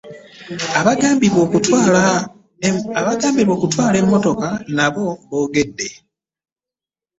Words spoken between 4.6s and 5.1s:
nabo